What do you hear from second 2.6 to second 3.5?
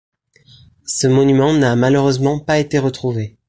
retrouvé.